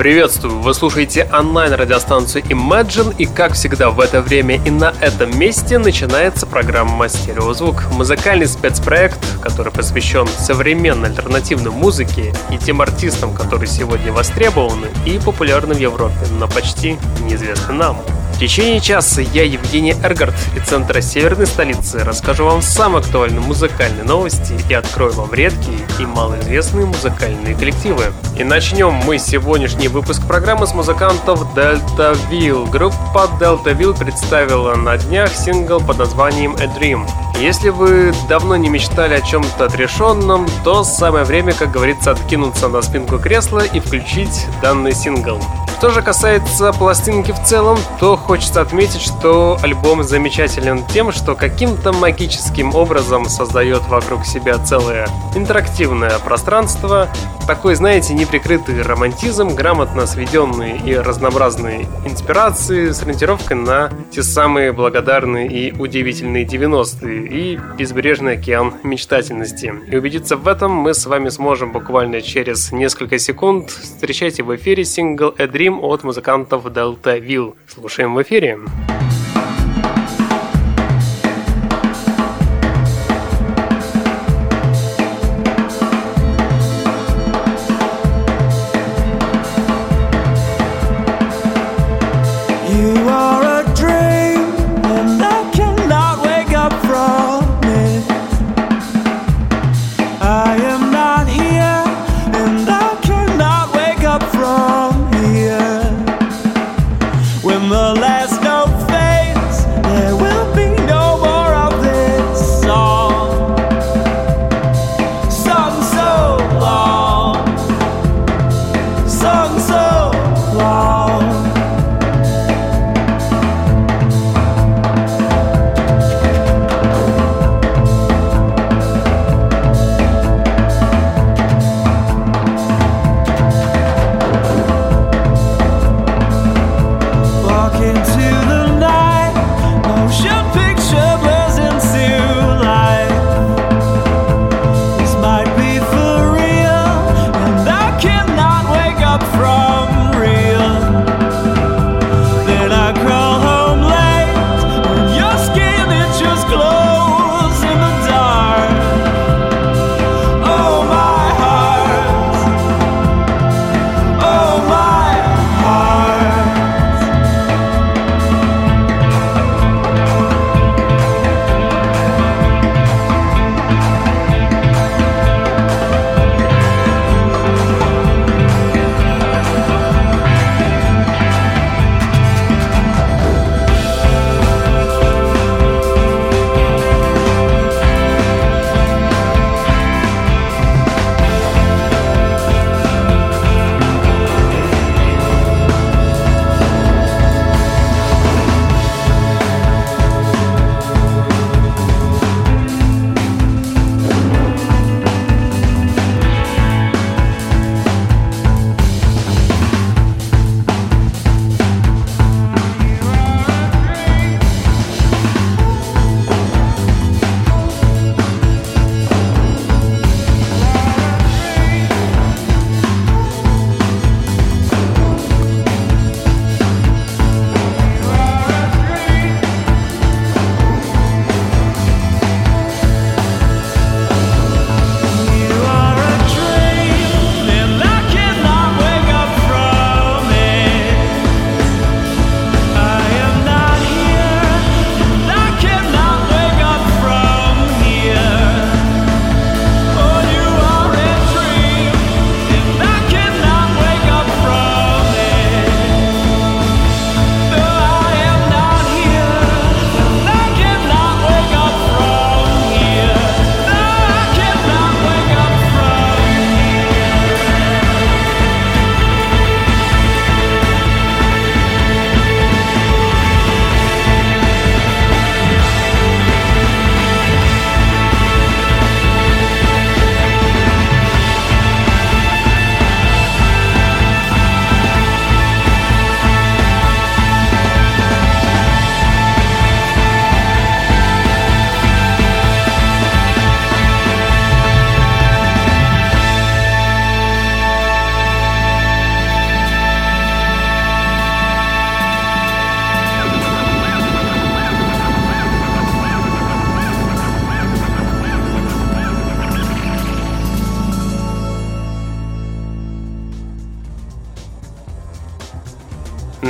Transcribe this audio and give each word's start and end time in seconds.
Приветствую! 0.00 0.60
Вы 0.60 0.72
слушаете 0.72 1.28
онлайн-радиостанцию 1.30 2.42
Imagine, 2.44 3.14
и 3.18 3.26
как 3.26 3.52
всегда 3.52 3.90
в 3.90 4.00
это 4.00 4.22
время 4.22 4.58
и 4.64 4.70
на 4.70 4.94
этом 4.98 5.38
месте 5.38 5.76
начинается 5.76 6.46
программа 6.46 7.10
«Стереозвук». 7.10 7.84
Музыкальный 7.92 8.46
спецпроект, 8.46 9.18
который 9.42 9.70
посвящен 9.70 10.26
современной 10.26 11.10
альтернативной 11.10 11.70
музыке 11.70 12.32
и 12.50 12.56
тем 12.56 12.80
артистам, 12.80 13.34
которые 13.34 13.66
сегодня 13.66 14.10
востребованы 14.10 14.86
и 15.04 15.18
популярны 15.18 15.74
в 15.74 15.78
Европе, 15.78 16.26
но 16.38 16.48
почти 16.48 16.96
неизвестны 17.20 17.74
нам. 17.74 17.98
Течение 18.40 18.80
часа 18.80 19.20
я, 19.20 19.44
Евгений 19.44 19.94
Эргард, 20.02 20.34
из 20.56 20.66
центра 20.66 21.02
северной 21.02 21.46
столицы, 21.46 22.02
расскажу 22.02 22.46
вам 22.46 22.62
самые 22.62 23.00
актуальные 23.00 23.42
музыкальные 23.42 24.04
новости 24.04 24.54
и 24.66 24.72
открою 24.72 25.12
вам 25.12 25.34
редкие 25.34 25.76
и 25.98 26.06
малоизвестные 26.06 26.86
музыкальные 26.86 27.54
коллективы. 27.54 28.14
И 28.38 28.42
начнем 28.42 28.94
мы 28.94 29.18
сегодняшний 29.18 29.88
выпуск 29.88 30.26
программы 30.26 30.66
с 30.66 30.72
музыкантов 30.72 31.54
Delta 31.54 32.16
Ville. 32.30 32.66
Группа 32.70 33.28
Delta 33.38 33.76
Ville 33.76 33.98
представила 33.98 34.74
на 34.74 34.96
днях 34.96 35.34
сингл 35.34 35.78
под 35.78 35.98
названием 35.98 36.56
A 36.56 36.64
Dream. 36.64 37.06
Если 37.38 37.68
вы 37.68 38.14
давно 38.26 38.56
не 38.56 38.70
мечтали 38.70 39.14
о 39.14 39.20
чем-то 39.20 39.66
отрешенном, 39.66 40.46
то 40.64 40.82
самое 40.82 41.26
время, 41.26 41.52
как 41.52 41.72
говорится, 41.72 42.12
откинуться 42.12 42.68
на 42.68 42.80
спинку 42.80 43.18
кресла 43.18 43.60
и 43.60 43.80
включить 43.80 44.46
данный 44.62 44.94
сингл. 44.94 45.38
Что 45.80 45.88
же 45.88 46.02
касается 46.02 46.74
пластинки 46.74 47.32
в 47.32 47.42
целом, 47.42 47.78
то 47.98 48.18
хочется 48.30 48.60
отметить, 48.60 49.00
что 49.00 49.58
альбом 49.60 50.04
замечателен 50.04 50.86
тем, 50.86 51.10
что 51.10 51.34
каким-то 51.34 51.92
магическим 51.92 52.76
образом 52.76 53.24
создает 53.28 53.82
вокруг 53.88 54.24
себя 54.24 54.56
целое 54.58 55.08
интерактивное 55.34 56.16
пространство, 56.20 57.08
такой, 57.48 57.74
знаете, 57.74 58.14
неприкрытый 58.14 58.80
романтизм, 58.82 59.56
грамотно 59.56 60.06
сведенные 60.06 60.76
и 60.76 60.94
разнообразные 60.94 61.88
инспирации 62.06 62.92
с 62.92 63.02
ориентировкой 63.02 63.56
на 63.56 63.90
те 64.12 64.22
самые 64.22 64.70
благодарные 64.70 65.48
и 65.48 65.72
удивительные 65.72 66.46
90-е 66.46 67.26
и 67.26 67.58
безбрежный 67.76 68.34
океан 68.34 68.74
мечтательности. 68.84 69.74
И 69.90 69.96
убедиться 69.96 70.36
в 70.36 70.46
этом 70.46 70.70
мы 70.70 70.94
с 70.94 71.06
вами 71.06 71.28
сможем 71.30 71.72
буквально 71.72 72.20
через 72.20 72.70
несколько 72.70 73.18
секунд. 73.18 73.70
Встречайте 73.70 74.44
в 74.44 74.54
эфире 74.54 74.84
сингл 74.84 75.34
A 75.36 75.46
Dream 75.46 75.80
от 75.80 76.04
музыкантов 76.04 76.66
Delta 76.66 77.20
Will. 77.20 77.56
Слушаем 77.66 78.19
в 78.20 78.22
эфире. 78.22 78.58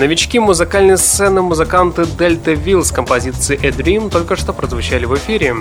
Новички 0.00 0.38
музыкальной 0.38 0.96
сцены 0.96 1.42
музыканты 1.42 2.02
Delta 2.02 2.54
Will 2.54 2.82
с 2.82 2.90
композицией 2.90 3.60
A 3.62 3.68
Dream 3.68 4.08
только 4.08 4.34
что 4.34 4.54
прозвучали 4.54 5.04
в 5.04 5.14
эфире. 5.16 5.56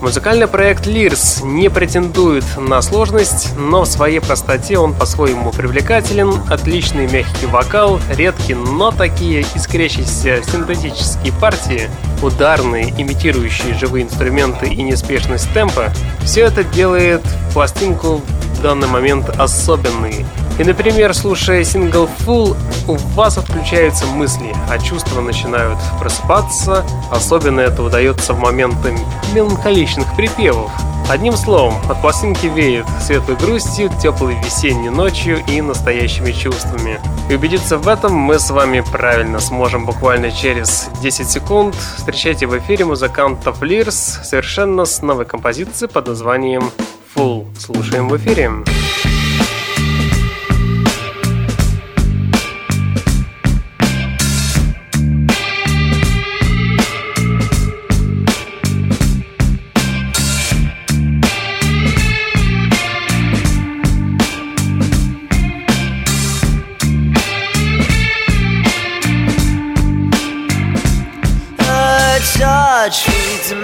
Музыкальный 0.00 0.48
проект 0.48 0.86
Лирс 0.86 1.40
не 1.44 1.70
претендует 1.70 2.42
на 2.58 2.82
сложность, 2.82 3.56
но 3.56 3.82
в 3.82 3.86
своей 3.86 4.18
простоте 4.18 4.76
он 4.76 4.92
по-своему 4.92 5.52
привлекателен, 5.52 6.32
отличный 6.50 7.06
мягкий 7.06 7.46
вокал, 7.46 8.00
редкий, 8.10 8.54
но 8.54 8.90
такие 8.90 9.46
искрящиеся 9.54 10.42
синтетические 10.42 11.32
партии, 11.34 11.88
ударные, 12.22 12.90
имитирующие 13.00 13.74
живые 13.74 14.04
инструменты 14.04 14.66
и 14.66 14.82
неспешность 14.82 15.48
темпа, 15.54 15.92
все 16.24 16.40
это 16.40 16.64
делает 16.64 17.22
пластинку 17.54 18.20
в 18.56 18.62
данный 18.62 18.88
момент 18.88 19.28
особенной. 19.38 20.24
И, 20.58 20.64
например, 20.64 21.12
слушая 21.12 21.64
сингл 21.64 22.08
Full, 22.20 22.56
у 22.88 22.94
вас 23.14 23.36
отключаются 23.36 24.06
мысли, 24.06 24.54
а 24.70 24.78
чувства 24.78 25.20
начинают 25.20 25.78
просыпаться. 26.00 26.84
Особенно 27.10 27.60
это 27.60 27.82
удается 27.82 28.32
в 28.32 28.38
моменты 28.38 28.96
меланхоличных 29.34 30.14
припевов. 30.16 30.70
Одним 31.08 31.36
словом, 31.36 31.74
от 31.88 32.00
пластинки 32.00 32.46
веет 32.46 32.84
светлой 33.00 33.36
грустью, 33.36 33.90
теплой 34.02 34.34
весенней 34.44 34.88
ночью 34.88 35.40
и 35.46 35.60
настоящими 35.60 36.32
чувствами. 36.32 36.98
И 37.30 37.34
убедиться 37.34 37.78
в 37.78 37.86
этом 37.86 38.12
мы 38.12 38.40
с 38.40 38.50
вами 38.50 38.80
правильно 38.80 39.38
сможем 39.38 39.86
буквально 39.86 40.32
через 40.32 40.88
10 41.02 41.30
секунд. 41.30 41.76
Встречайте 41.96 42.48
в 42.48 42.58
эфире 42.58 42.86
музыкантов 42.86 43.62
Лирс 43.62 44.20
совершенно 44.24 44.84
с 44.84 45.00
новой 45.00 45.26
композицией 45.26 45.88
под 45.88 46.08
названием 46.08 46.72
Full. 47.16 47.46
Слушаем 47.58 48.08
в 48.08 48.16
эфире. 48.18 48.50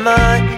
mind 0.02 0.51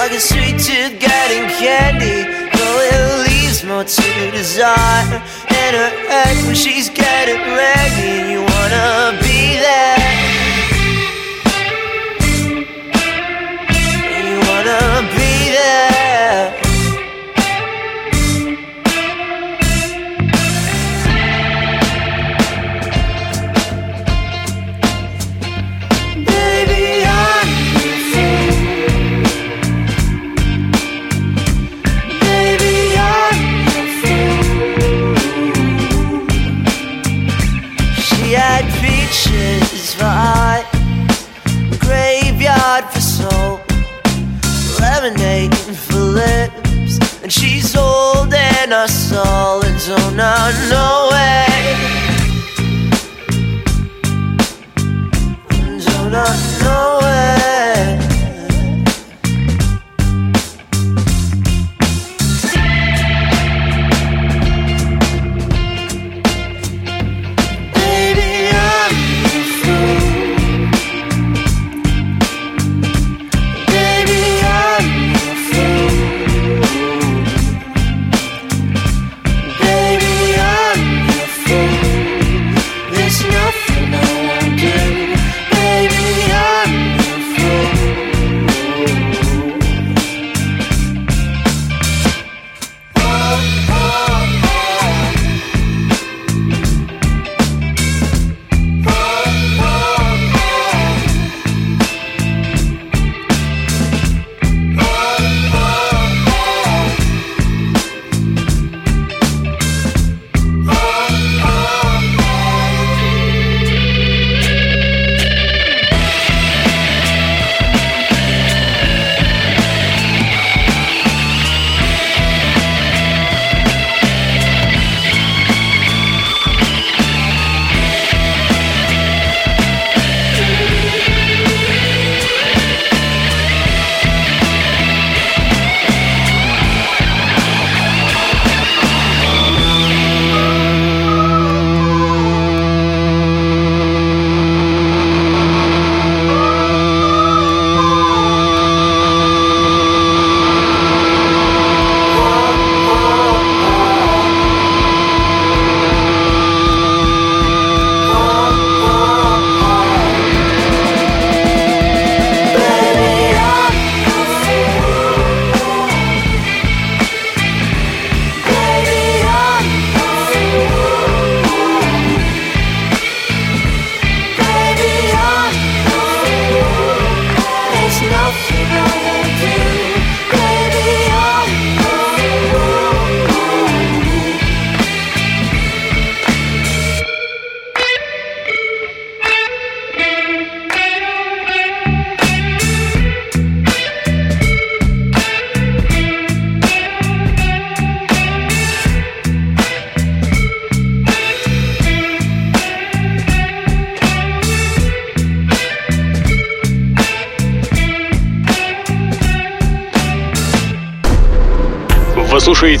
Like 0.00 0.12
a 0.12 0.18
sweet 0.18 0.56
tooth 0.58 0.98
getting 0.98 1.44
candy. 1.60 2.24
Though 2.56 2.80
it 2.88 3.28
leaves 3.28 3.62
more 3.62 3.84
to 3.84 4.30
desire. 4.30 5.20
In 5.50 5.74
her 5.74 5.92
head 6.08 6.46
when 6.46 6.54
she's 6.54 6.88
getting 6.88 7.36
ready. 7.36 8.32
You 8.32 8.40
wanna 8.40 9.19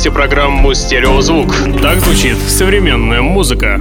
слушаете 0.00 0.16
программу 0.16 0.72
«Стереозвук». 0.72 1.54
Так 1.82 2.00
звучит 2.00 2.38
современная 2.48 3.20
музыка. 3.20 3.78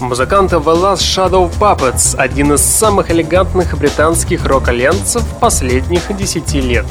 Музыканта 0.00 0.56
The 0.56 0.74
Last 0.82 1.00
Shadow 1.00 1.52
Puppets– 1.60 2.16
один 2.18 2.54
из 2.54 2.62
самых 2.62 3.10
элегантных 3.10 3.76
британских 3.76 4.46
рок-альянсов 4.46 5.24
последних 5.40 6.16
10 6.16 6.54
лет. 6.54 6.86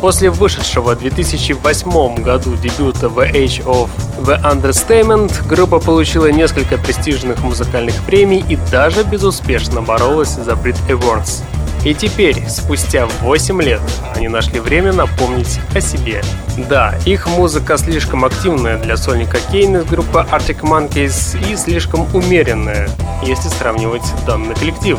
После 0.00 0.30
вышедшего 0.30 0.94
в 0.94 1.00
2008 1.00 2.22
году 2.22 2.56
дебюта 2.56 3.08
The 3.08 3.30
Age 3.30 3.64
of 3.66 3.90
The 4.20 4.42
Understatement 4.42 5.46
группа 5.46 5.80
получила 5.80 6.32
несколько 6.32 6.78
престижных 6.78 7.42
музыкальных 7.42 7.94
премий 8.06 8.42
и 8.48 8.56
даже 8.70 9.02
безуспешно 9.02 9.82
боролась 9.82 10.30
за 10.30 10.52
Brit 10.52 10.78
Awards. 10.88 11.42
И 11.84 11.92
теперь, 11.92 12.42
спустя 12.48 13.06
8 13.20 13.60
лет, 13.60 13.80
они 14.14 14.28
нашли 14.28 14.58
время 14.58 14.92
напомнить 14.92 15.60
о 15.74 15.80
себе. 15.82 16.22
Да, 16.68 16.94
их 17.04 17.26
музыка 17.26 17.76
слишком 17.76 18.24
активная 18.24 18.78
для 18.78 18.96
сольника 18.96 19.38
Кейн 19.52 19.76
из 19.76 19.84
группы 19.84 20.26
Arctic 20.30 20.60
Monkeys 20.62 21.36
и 21.50 21.56
слишком 21.56 22.06
умеренная, 22.14 22.88
если 23.22 23.48
сравнивать 23.48 24.04
данный 24.26 24.54
коллектив. 24.54 24.98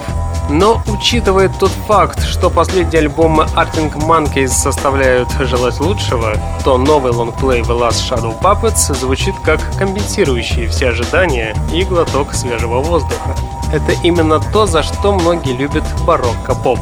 Но 0.49 0.83
учитывая 0.87 1.49
тот 1.49 1.71
факт, 1.87 2.21
что 2.21 2.51
последние 2.51 2.99
альбомы 2.99 3.47
Arctic 3.55 3.95
Monkeys 3.95 4.49
составляют 4.49 5.29
желать 5.39 5.79
лучшего, 5.79 6.35
то 6.63 6.77
новый 6.77 7.11
лонгплей 7.11 7.61
The 7.61 7.79
Last 7.79 8.07
Shadow 8.07 8.39
Puppets 8.39 8.93
звучит 8.93 9.33
как 9.43 9.59
компенсирующий 9.79 10.67
все 10.67 10.89
ожидания 10.89 11.55
и 11.73 11.83
глоток 11.83 12.35
свежего 12.35 12.79
воздуха. 12.79 13.35
Это 13.75 13.91
именно 14.03 14.39
то, 14.39 14.65
за 14.65 14.83
что 14.83 15.11
многие 15.11 15.51
любят 15.51 15.83
барокко-поп. 16.07 16.79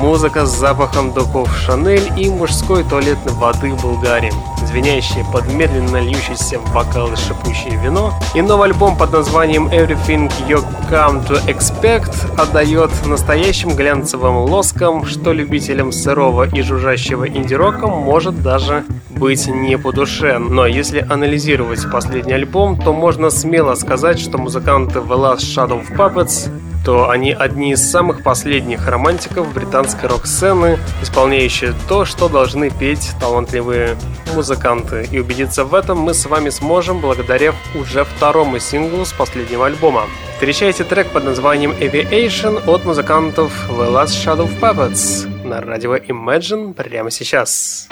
Музыка 0.00 0.44
с 0.44 0.50
запахом 0.50 1.14
духов 1.14 1.48
Шанель 1.56 2.12
и 2.18 2.28
мужской 2.28 2.84
туалетной 2.84 3.32
воды 3.32 3.72
Булгарии, 3.72 4.34
звенящие 4.66 5.24
под 5.32 5.50
медленно 5.50 5.98
льющийся 5.98 6.58
в 6.58 6.74
бокалы 6.74 7.16
шипущее 7.16 7.76
вино. 7.82 8.12
И 8.34 8.42
новый 8.42 8.68
альбом 8.68 8.98
под 8.98 9.12
названием 9.12 9.68
Everything 9.68 10.30
You 10.46 10.62
Come 10.90 11.26
To 11.26 11.42
Expect 11.46 12.38
отдает 12.38 12.90
настоящим 13.06 13.74
глянцевым 13.74 14.36
лоском, 14.36 15.06
что 15.06 15.32
любителям 15.32 15.90
сырого 15.90 16.46
и 16.46 16.60
жужжащего 16.60 17.26
инди-рока 17.26 17.86
может 17.86 18.42
даже 18.42 18.84
быть 19.18 19.46
не 19.46 19.78
по 19.78 19.92
душе. 19.92 20.38
Но 20.38 20.66
если 20.66 21.06
анализировать 21.08 21.90
последний 21.90 22.34
альбом, 22.34 22.80
то 22.80 22.92
можно 22.92 23.30
смело 23.30 23.74
сказать, 23.74 24.18
что 24.18 24.38
музыканты 24.38 25.00
The 25.00 25.16
Last 25.16 25.38
Shadow 25.38 25.82
of 25.82 25.96
Puppets 25.96 26.50
то 26.86 27.10
они 27.10 27.32
одни 27.32 27.72
из 27.72 27.90
самых 27.90 28.22
последних 28.22 28.86
романтиков 28.86 29.52
британской 29.52 30.08
рок-сцены, 30.08 30.78
исполняющие 31.02 31.74
то, 31.88 32.04
что 32.04 32.28
должны 32.28 32.70
петь 32.70 33.10
талантливые 33.18 33.96
музыканты. 34.36 35.08
И 35.10 35.18
убедиться 35.18 35.64
в 35.64 35.74
этом 35.74 35.98
мы 35.98 36.14
с 36.14 36.24
вами 36.26 36.48
сможем 36.50 37.00
благодаря 37.00 37.54
уже 37.74 38.04
второму 38.04 38.60
синглу 38.60 39.04
с 39.04 39.12
последнего 39.12 39.66
альбома. 39.66 40.04
Встречайте 40.34 40.84
трек 40.84 41.08
под 41.08 41.24
названием 41.24 41.72
Aviation 41.72 42.62
от 42.70 42.84
музыкантов 42.84 43.52
The 43.68 43.90
Last 43.90 44.24
Shadow 44.24 44.46
of 44.46 44.60
Puppets 44.60 45.26
на 45.44 45.60
радио 45.60 45.96
Imagine 45.96 46.72
прямо 46.72 47.10
сейчас. 47.10 47.88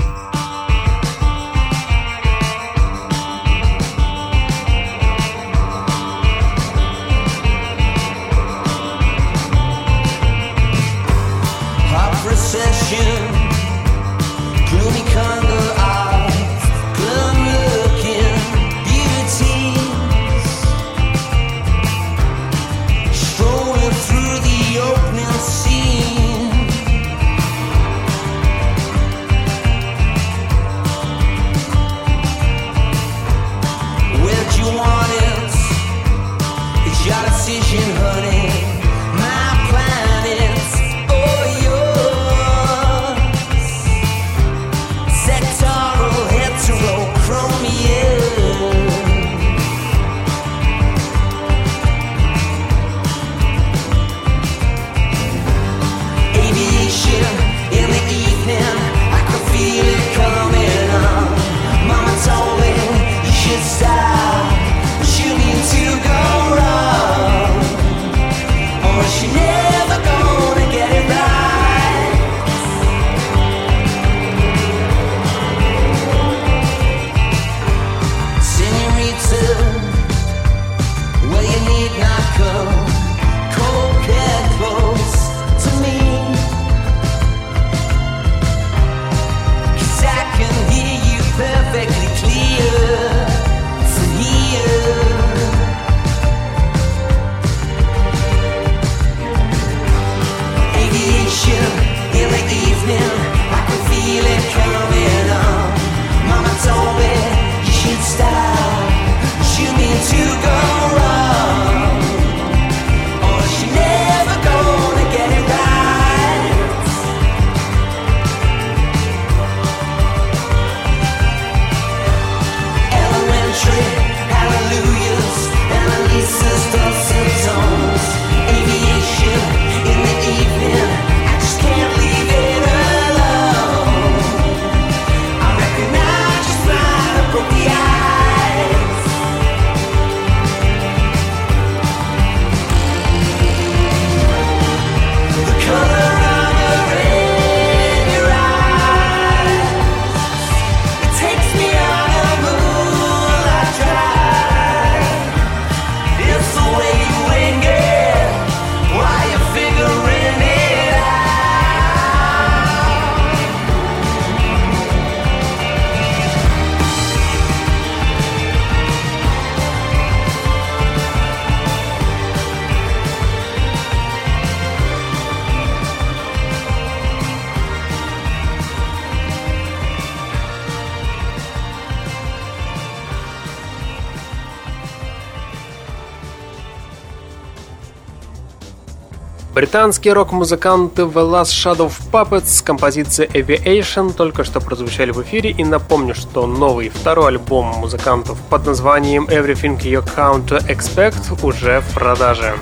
Британские 189.65 190.13
рок-музыканты 190.13 191.05
The 191.05 191.25
Last 191.27 191.45
Shadow 191.47 191.89
of 191.89 191.95
Puppets 192.13 192.49
с 192.49 192.61
композицией 192.61 193.31
Aviation 193.31 194.13
только 194.13 194.45
что 194.45 194.61
прозвучали 194.61 195.11
в 195.11 195.23
эфире 195.23 195.53
и 195.53 195.65
напомню, 195.65 196.15
что 196.15 196.47
новый 196.47 196.91
второй 196.91 197.29
альбом 197.29 197.69
музыкантов 197.79 198.39
под 198.51 198.67
названием 198.67 199.25
Everything 199.25 199.81
You 199.81 200.05
Come 200.05 200.47
to 200.47 200.59
Expect 200.69 201.43
уже 201.43 201.81
в 201.81 201.95
продаже. 201.95 202.53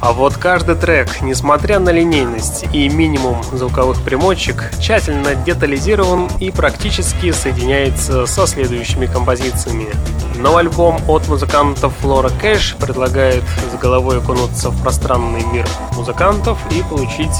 А 0.00 0.12
вот 0.12 0.36
каждый 0.36 0.76
трек, 0.76 1.22
несмотря 1.22 1.80
на 1.80 1.90
линейность 1.90 2.66
и 2.72 2.88
минимум 2.88 3.42
звуковых 3.52 4.00
примочек, 4.02 4.70
тщательно 4.80 5.34
детализирован 5.34 6.28
и 6.38 6.50
практически 6.50 7.32
соединяется 7.32 8.26
со 8.26 8.46
следующими 8.46 9.06
композициями. 9.06 9.88
Новый 10.36 10.60
альбом 10.60 11.00
от 11.08 11.26
музыкантов 11.26 11.92
Флора 12.00 12.30
Кэш 12.30 12.76
предлагает 12.78 13.42
с 13.72 13.78
головой 13.78 14.18
окунуться 14.18 14.70
в 14.70 14.82
пространный 14.82 15.44
мир 15.52 15.66
музыкантов 15.96 16.58
и 16.70 16.82
получить 16.84 17.36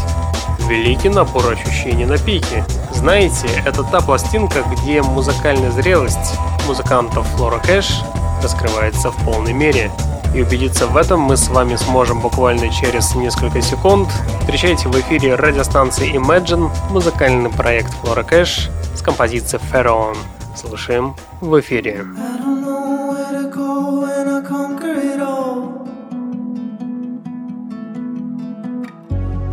великий 0.69 1.09
набор 1.09 1.53
ощущений 1.53 2.07
на 2.07 2.19
пике. 2.19 2.65
Знаете, 2.93 3.47
это 3.65 3.85
та 3.85 4.01
пластинка, 4.01 4.65
где 4.73 5.01
музыкальная 5.01 5.71
зрелость 5.71 6.35
музыкантов 6.67 7.27
Флора 7.37 7.61
Кэш 7.61 8.03
раскрывается 8.43 9.13
в 9.13 9.25
полной 9.25 9.53
мере. 9.53 9.93
И 10.35 10.43
убедиться 10.43 10.87
в 10.87 10.97
этом 10.97 11.21
мы 11.21 11.37
с 11.37 11.49
вами 11.49 11.77
сможем 11.77 12.21
буквально 12.21 12.71
через 12.71 13.15
несколько 13.15 13.61
секунд. 13.63 14.09
Встречайте 14.41 14.89
в 14.89 15.01
эфире 15.01 15.35
радиостанции 15.35 16.15
Imagine 16.15 16.71
музыкальный 16.91 17.51
проект 17.51 17.93
Flora 18.03 18.29
Cash 18.29 18.71
с 18.95 19.03
композицией 19.03 19.63
Pharaon. 19.73 20.17
Слушаем 20.57 21.15
в 21.41 21.59
эфире. 21.61 22.05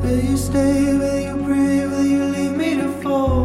Will 0.05 0.21
you 0.21 0.37
stay? 0.37 0.93
Will 1.01 1.19
you 1.25 1.35
pray? 1.45 1.87
Will 1.87 2.05
you 2.05 2.25
leave 2.25 2.55
me 2.55 2.75
to 2.75 2.87
fall? 3.01 3.44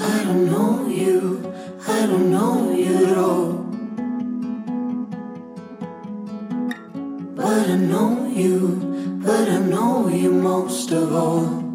I 0.00 0.24
don't 0.24 0.46
know 0.46 0.86
you, 0.86 1.52
I 1.86 2.06
don't 2.06 2.30
know 2.30 2.70
you 2.70 3.06
at 3.06 3.18
all. 3.18 3.52
But 7.34 7.70
I 7.70 7.76
know 7.76 8.26
you, 8.26 9.20
but 9.24 9.48
I 9.48 9.58
know 9.58 10.08
you 10.08 10.32
most 10.32 10.92
of 10.92 11.14
all. 11.14 11.65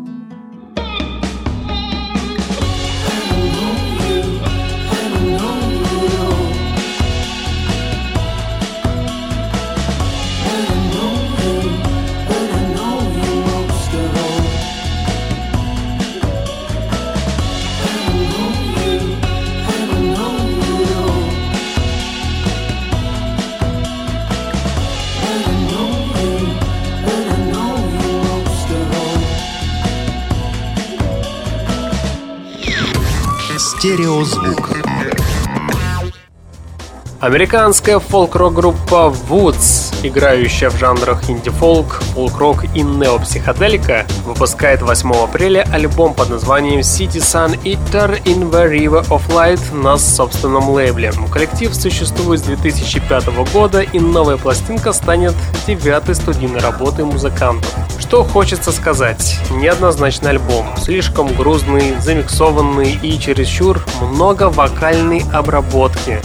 Американская 37.22 38.00
фолк-рок 38.00 38.56
группа 38.56 39.14
Woods, 39.30 39.94
играющая 40.02 40.72
в 40.72 40.78
жанрах 40.80 41.30
инди-фолк, 41.30 42.02
фолк-рок 42.16 42.64
и 42.74 42.82
неопсиходелика, 42.82 44.08
выпускает 44.26 44.82
8 44.82 45.12
апреля 45.12 45.68
альбом 45.72 46.16
под 46.16 46.32
названием 46.32 46.80
City 46.80 47.20
Sun 47.20 47.62
Eater 47.62 48.20
in 48.24 48.50
the 48.50 48.68
River 48.68 49.08
of 49.10 49.22
Light 49.36 49.62
на 49.72 50.00
собственном 50.00 50.72
лейбле. 50.72 51.14
Коллектив 51.32 51.76
существует 51.76 52.40
с 52.40 52.44
2005 52.44 53.28
года 53.54 53.82
и 53.82 54.00
новая 54.00 54.38
пластинка 54.38 54.92
станет 54.92 55.36
девятой 55.68 56.16
студийной 56.16 56.60
работой 56.60 57.06
музыкантов. 57.06 57.72
Что 58.00 58.24
хочется 58.24 58.72
сказать? 58.72 59.38
Неоднозначный 59.52 60.32
альбом, 60.32 60.66
слишком 60.76 61.32
грузный, 61.36 62.00
замиксованный 62.00 62.98
и 63.00 63.20
чересчур 63.20 63.80
много 64.02 64.50
вокальной 64.50 65.24
обработки, 65.32 66.20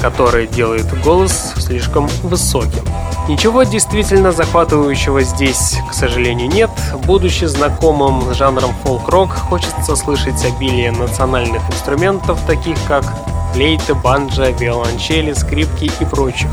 которая 0.00 0.46
делает 0.46 0.86
голос 1.02 1.54
слишком 1.58 2.08
высоким. 2.22 2.84
Ничего 3.28 3.64
действительно 3.64 4.30
захватывающего 4.30 5.22
здесь, 5.22 5.76
к 5.90 5.92
сожалению, 5.92 6.48
нет. 6.48 6.70
Будучи 7.04 7.44
знакомым 7.44 8.32
с 8.32 8.36
жанром 8.36 8.72
фолк-рок, 8.84 9.30
хочется 9.30 9.96
слышать 9.96 10.44
обилие 10.44 10.92
национальных 10.92 11.62
инструментов, 11.70 12.38
таких 12.46 12.76
как 12.86 13.04
флейты, 13.52 13.94
банджо, 13.94 14.50
виолончели, 14.50 15.32
скрипки 15.32 15.90
и 15.98 16.04
прочих. 16.04 16.50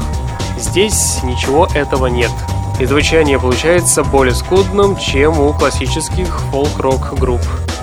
Здесь 0.57 1.21
ничего 1.23 1.67
этого 1.75 2.07
нет. 2.07 2.31
и 2.79 2.85
звучание 2.85 3.39
получается 3.39 4.03
более 4.03 4.33
скудным, 4.33 4.97
чем 4.97 5.39
у 5.39 5.53
классических 5.53 6.39
фолк-рок 6.51 7.13
групп 7.19 7.41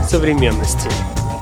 современности. 0.08 0.88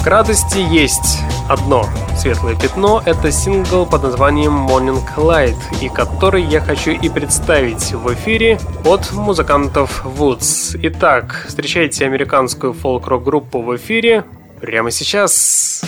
Радости 0.09 0.57
есть 0.57 1.19
одно 1.51 1.85
светлое 2.17 2.59
пятно– 2.59 3.03
это 3.05 3.31
сингл 3.31 3.85
под 3.85 4.05
названием 4.05 4.67
Morning 4.67 5.05
Light, 5.19 5.59
и 5.83 5.91
который 5.91 6.43
я 6.45 6.63
хочу 6.63 6.93
и 6.93 7.11
представить 7.11 7.93
в 7.93 8.15
эфире 8.15 8.59
от 8.87 9.13
музыкантов 9.13 10.07
Woods. 10.07 10.81
Итак, 10.83 11.45
встречайте 11.47 12.07
американскую 12.07 12.73
фолк-рок 12.73 13.23
группу 13.23 13.61
в 13.61 13.77
эфире 13.77 14.25
прямо 14.63 14.91
сейчас. 14.91 15.83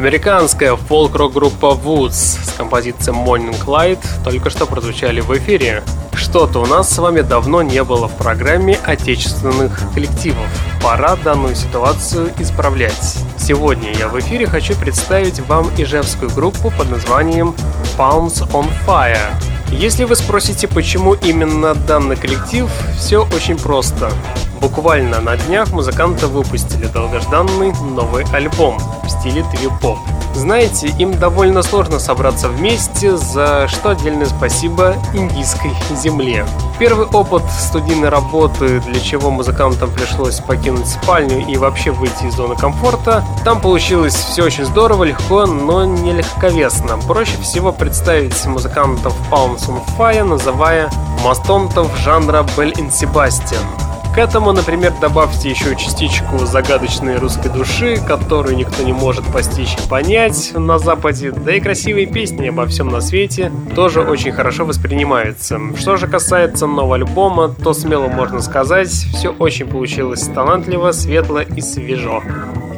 Американская 0.00 0.76
фолк-рок 0.76 1.34
группа 1.34 1.78
Woods 1.78 2.12
с 2.12 2.54
композицией 2.56 3.14
Morning 3.14 3.66
Light 3.66 3.98
только 4.24 4.48
что 4.48 4.64
прозвучали 4.64 5.20
в 5.20 5.30
эфире. 5.36 5.82
Что-то 6.14 6.62
у 6.62 6.64
нас 6.64 6.90
с 6.90 6.96
вами 6.96 7.20
давно 7.20 7.60
не 7.60 7.84
было 7.84 8.08
в 8.08 8.16
программе 8.16 8.78
отечественных 8.82 9.78
коллективов. 9.92 10.46
Пора 10.82 11.16
данную 11.16 11.54
ситуацию 11.54 12.32
исправлять. 12.38 13.18
Сегодня 13.36 13.92
я 13.92 14.08
в 14.08 14.18
эфире 14.20 14.46
хочу 14.46 14.74
представить 14.74 15.40
вам 15.40 15.70
ижевскую 15.76 16.30
группу 16.30 16.70
под 16.70 16.90
названием 16.90 17.54
Palms 17.98 18.50
on 18.52 18.70
Fire. 18.86 19.34
Если 19.70 20.04
вы 20.04 20.16
спросите, 20.16 20.66
почему 20.66 21.12
именно 21.12 21.74
данный 21.74 22.16
коллектив, 22.16 22.70
все 22.98 23.26
очень 23.36 23.58
просто. 23.58 24.10
Буквально 24.60 25.20
на 25.20 25.36
днях 25.36 25.72
музыканты 25.72 26.26
выпустили 26.26 26.86
долгожданный 26.86 27.72
новый 27.80 28.24
альбом 28.32 28.78
в 29.02 29.08
стиле 29.08 29.42
тви-поп. 29.52 29.98
Знаете, 30.34 30.88
им 30.98 31.18
довольно 31.18 31.62
сложно 31.62 31.98
собраться 31.98 32.48
вместе, 32.48 33.16
за 33.16 33.66
что 33.68 33.90
отдельное 33.90 34.26
спасибо 34.26 34.94
индийской 35.14 35.72
земле. 35.96 36.46
Первый 36.78 37.06
опыт 37.06 37.42
студийной 37.50 38.10
работы, 38.10 38.80
для 38.80 39.00
чего 39.00 39.30
музыкантам 39.30 39.90
пришлось 39.90 40.40
покинуть 40.40 40.86
спальню 40.86 41.46
и 41.46 41.56
вообще 41.56 41.90
выйти 41.90 42.24
из 42.24 42.34
зоны 42.34 42.54
комфорта, 42.54 43.24
там 43.44 43.60
получилось 43.60 44.14
все 44.14 44.44
очень 44.44 44.64
здорово, 44.64 45.04
легко, 45.04 45.46
но 45.46 45.84
не 45.84 46.12
легковесно. 46.12 46.98
Проще 47.08 47.36
всего 47.42 47.72
представить 47.72 48.44
музыкантов 48.46 49.14
Palms 49.30 49.68
on 49.68 49.80
Fire, 49.98 50.24
называя 50.24 50.90
мастонтов 51.24 51.94
жанра 51.98 52.46
Бель 52.56 52.74
Себастьян. 52.90 53.64
Этому, 54.20 54.52
например, 54.52 54.92
добавьте 55.00 55.48
еще 55.48 55.74
частичку 55.76 56.40
загадочной 56.40 57.16
русской 57.16 57.48
души, 57.48 57.96
которую 58.06 58.54
никто 58.54 58.82
не 58.82 58.92
может 58.92 59.24
постичь 59.24 59.72
и 59.72 59.88
понять 59.88 60.52
на 60.54 60.78
Западе, 60.78 61.32
да 61.32 61.54
и 61.54 61.60
красивые 61.60 62.04
песни 62.04 62.48
обо 62.48 62.66
всем 62.66 62.88
на 62.88 63.00
свете 63.00 63.50
тоже 63.74 64.02
очень 64.02 64.32
хорошо 64.32 64.66
воспринимаются. 64.66 65.58
Что 65.74 65.96
же 65.96 66.06
касается 66.06 66.66
нового 66.66 66.96
альбома, 66.96 67.48
то 67.48 67.72
смело 67.72 68.08
можно 68.08 68.42
сказать, 68.42 68.90
все 68.90 69.30
очень 69.30 69.66
получилось 69.66 70.28
талантливо, 70.34 70.92
светло 70.92 71.40
и 71.40 71.62
свежо. 71.62 72.22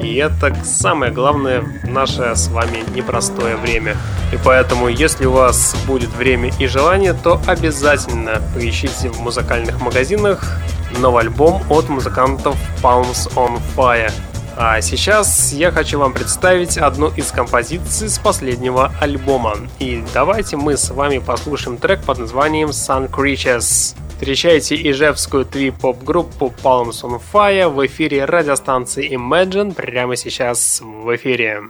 И 0.03 0.17
это 0.17 0.53
самое 0.65 1.13
главное 1.13 1.61
в 1.61 1.89
наше 1.89 2.35
с 2.35 2.49
вами 2.49 2.85
непростое 2.95 3.57
время. 3.57 3.97
И 4.33 4.39
поэтому, 4.45 4.89
если 4.89 5.27
у 5.27 5.33
вас 5.33 5.77
будет 5.87 6.11
время 6.11 6.51
и 6.59 6.67
желание, 6.67 7.13
то 7.13 7.41
обязательно 7.47 8.43
поищите 8.53 9.11
в 9.11 9.21
музыкальных 9.21 9.81
магазинах 9.81 10.59
новый 10.99 11.23
альбом 11.23 11.63
от 11.71 11.89
музыкантов 11.89 12.57
Palms 12.83 13.33
on 13.37 13.61
Fire. 13.77 14.13
А 14.57 14.81
сейчас 14.81 15.53
я 15.53 15.71
хочу 15.71 15.99
вам 15.99 16.13
представить 16.13 16.77
одну 16.77 17.09
из 17.09 17.31
композиций 17.31 18.09
с 18.09 18.19
последнего 18.19 18.93
альбома. 19.01 19.57
И 19.79 20.05
давайте 20.13 20.57
мы 20.57 20.77
с 20.77 20.91
вами 20.91 21.19
послушаем 21.19 21.79
трек 21.79 22.03
под 22.03 22.19
названием 22.19 22.69
Sun 22.69 23.09
Creatures. 23.09 23.95
Встречайте 24.23 24.77
ижевскую 24.77 25.45
тви-поп-группу 25.45 26.55
Palms 26.63 27.03
on 27.03 27.21
Fire 27.33 27.69
в 27.69 27.85
эфире 27.87 28.25
радиостанции 28.25 29.13
Imagine 29.13 29.75
прямо 29.75 30.15
сейчас 30.15 30.81
в 30.81 31.17
эфире. 31.17 31.63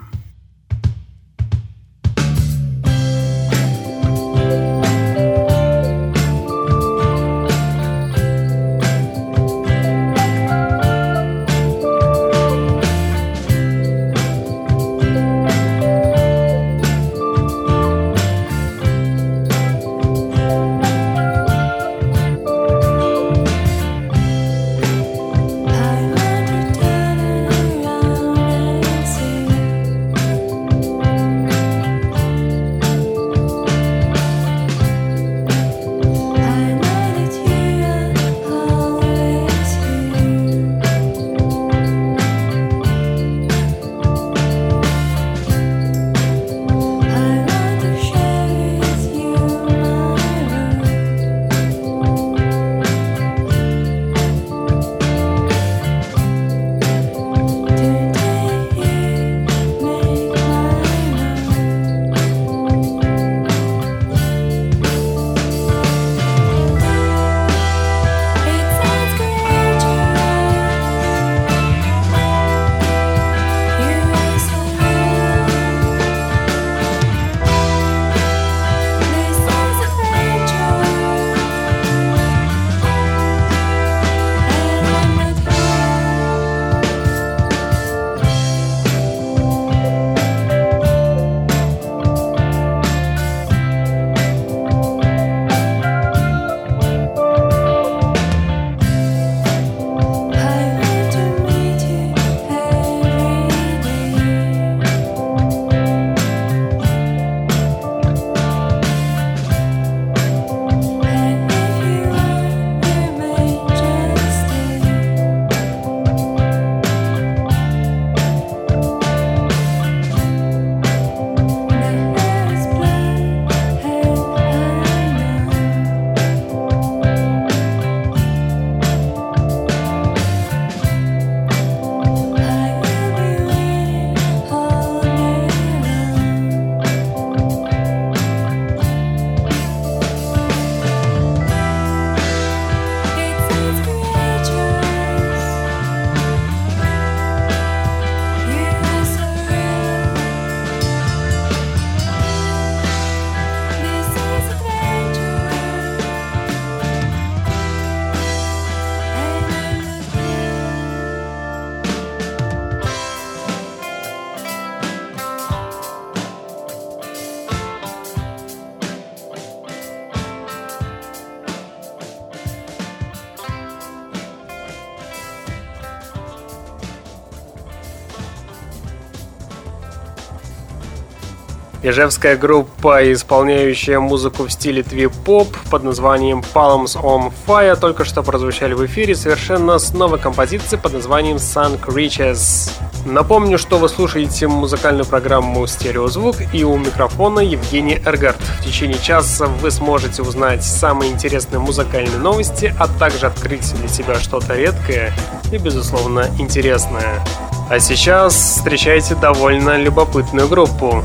Ижевская 181.84 182.36
группа, 182.36 183.12
исполняющая 183.12 183.98
музыку 183.98 184.44
в 184.44 184.52
стиле 184.52 184.84
тви-поп 184.84 185.48
под 185.68 185.82
названием 185.82 186.44
Palms 186.54 186.96
on 187.02 187.32
Fire, 187.44 187.74
только 187.74 188.04
что 188.04 188.22
прозвучали 188.22 188.74
в 188.74 188.86
эфире 188.86 189.16
совершенно 189.16 189.78
с 189.80 189.92
новой 189.92 190.20
композицией 190.20 190.80
под 190.80 190.92
названием 190.92 191.38
Sun 191.38 191.80
Creatures. 191.84 192.70
Напомню, 193.04 193.58
что 193.58 193.78
вы 193.78 193.88
слушаете 193.88 194.46
музыкальную 194.46 195.06
программу 195.06 195.66
«Стереозвук» 195.66 196.36
и 196.52 196.62
у 196.62 196.78
микрофона 196.78 197.40
Евгений 197.40 198.00
Эргард. 198.06 198.36
В 198.60 198.64
течение 198.64 198.98
часа 199.00 199.46
вы 199.46 199.72
сможете 199.72 200.22
узнать 200.22 200.62
самые 200.62 201.10
интересные 201.10 201.58
музыкальные 201.58 202.18
новости, 202.18 202.72
а 202.78 202.86
также 202.86 203.26
открыть 203.26 203.74
для 203.74 203.88
себя 203.88 204.20
что-то 204.20 204.54
редкое 204.54 205.12
и, 205.50 205.58
безусловно, 205.58 206.28
интересное. 206.38 207.20
А 207.68 207.80
сейчас 207.80 208.34
встречайте 208.34 209.16
довольно 209.16 209.76
любопытную 209.78 210.46
группу. 210.46 211.02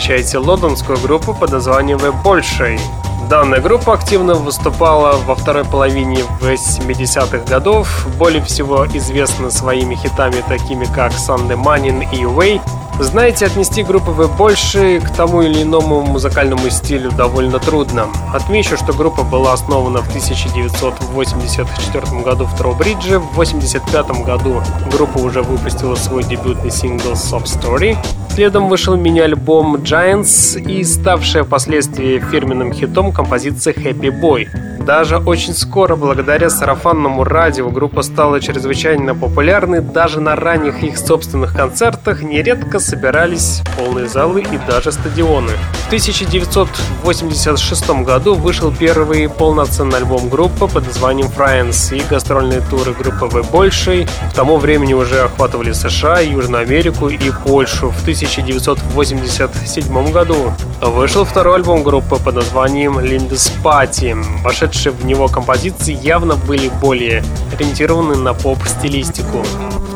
Встречайте 0.00 0.38
лондонскую 0.38 0.98
группу 0.98 1.34
под 1.34 1.50
названием 1.52 1.98
«The 1.98 2.10
Большей». 2.24 2.80
Данная 3.28 3.60
группа 3.60 3.92
активно 3.92 4.32
выступала 4.32 5.18
во 5.18 5.34
второй 5.34 5.66
половине 5.66 6.24
80-х 6.40 7.44
годов, 7.46 8.06
более 8.16 8.42
всего 8.42 8.86
известна 8.86 9.50
своими 9.50 9.96
хитами 9.96 10.42
такими 10.48 10.86
как 10.86 11.12
Sunday 11.12 11.62
Morning 11.62 12.08
и 12.14 12.22
Way, 12.22 12.62
знаете, 13.04 13.46
отнести 13.46 13.82
группу 13.82 14.12
вы 14.12 14.28
больше 14.28 15.00
к 15.00 15.10
тому 15.10 15.42
или 15.42 15.62
иному 15.62 16.02
музыкальному 16.02 16.68
стилю 16.70 17.10
довольно 17.10 17.58
трудно. 17.58 18.06
Отмечу, 18.34 18.76
что 18.76 18.92
группа 18.92 19.22
была 19.22 19.54
основана 19.54 20.02
в 20.02 20.08
1984 20.08 22.22
году 22.22 22.44
в 22.44 22.56
Троубридже. 22.56 23.18
В 23.18 23.32
1985 23.32 24.24
году 24.24 24.62
группа 24.92 25.18
уже 25.18 25.42
выпустила 25.42 25.94
свой 25.94 26.24
дебютный 26.24 26.70
сингл 26.70 27.12
Sob 27.12 27.44
Story. 27.44 27.96
Следом 28.34 28.68
вышел 28.68 28.96
мини-альбом 28.96 29.76
Giants 29.76 30.60
и 30.60 30.84
ставшая 30.84 31.44
впоследствии 31.44 32.22
фирменным 32.30 32.72
хитом 32.72 33.12
композиция 33.12 33.74
Happy 33.74 34.10
Boy. 34.10 34.46
Даже 34.90 35.18
очень 35.18 35.54
скоро, 35.54 35.94
благодаря 35.94 36.50
сарафанному 36.50 37.22
радио, 37.22 37.70
группа 37.70 38.02
стала 38.02 38.40
чрезвычайно 38.40 39.14
популярной. 39.14 39.80
Даже 39.80 40.20
на 40.20 40.34
ранних 40.34 40.82
их 40.82 40.98
собственных 40.98 41.54
концертах 41.54 42.24
нередко 42.24 42.80
собирались 42.80 43.62
полные 43.78 44.08
залы 44.08 44.40
и 44.40 44.58
даже 44.68 44.90
стадионы. 44.90 45.52
В 45.90 45.92
1986 45.92 47.90
году 48.04 48.36
вышел 48.36 48.72
первый 48.72 49.28
полноценный 49.28 49.96
альбом 49.96 50.28
группы 50.28 50.68
под 50.68 50.86
названием 50.86 51.26
Friends 51.26 51.96
и 51.96 52.00
гастрольные 52.08 52.60
туры 52.60 52.92
группы 52.92 53.26
«Вы 53.26 53.42
большей». 53.42 54.06
К 54.30 54.32
тому 54.32 54.58
времени 54.58 54.94
уже 54.94 55.22
охватывали 55.22 55.72
США, 55.72 56.20
Южную 56.20 56.62
Америку 56.62 57.08
и 57.08 57.32
Польшу. 57.44 57.90
В 57.90 58.02
1987 58.02 60.12
году 60.12 60.52
вышел 60.80 61.24
второй 61.24 61.56
альбом 61.56 61.82
группы 61.82 62.18
под 62.24 62.36
названием 62.36 63.00
Linda's 63.00 63.50
Party. 63.60 64.14
Вошедшие 64.44 64.92
в 64.92 65.04
него 65.04 65.26
композиции 65.26 65.98
явно 66.00 66.36
были 66.36 66.68
более 66.68 67.24
ориентированы 67.52 68.14
на 68.14 68.32
поп-стилистику. 68.32 69.44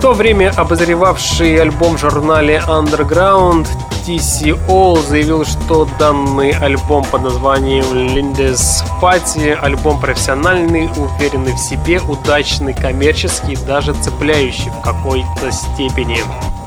То 0.04 0.12
время 0.12 0.52
обозревавший 0.54 1.56
альбом 1.58 1.96
в 1.96 1.98
журнале 1.98 2.62
Underground 2.68 3.66
TCO 4.06 5.00
заявил, 5.00 5.46
что 5.46 5.88
данный 5.98 6.50
альбом 6.50 7.06
под 7.10 7.22
названием 7.22 7.84
Lindes 7.86 8.84
Party 9.00 9.54
альбом 9.54 9.98
профессиональный, 9.98 10.90
уверенный 10.98 11.54
в 11.54 11.58
себе, 11.58 12.02
удачный, 12.06 12.74
коммерческий, 12.74 13.56
даже 13.66 13.94
цепляющий 13.94 14.70
в 14.72 14.82
какой-то 14.82 15.50
степени. 15.50 16.18